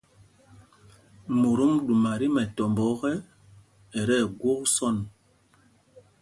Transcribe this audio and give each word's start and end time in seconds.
Motom 1.39 1.71
ɗuma 1.85 2.11
tí 2.19 2.27
mɛtɔmbɔ 2.35 2.83
ɔkɛ, 2.91 3.11
ɛ 3.97 4.01
tí 4.07 4.15
ɛgwok 4.25 4.61
sɔ̂n. 4.75 4.95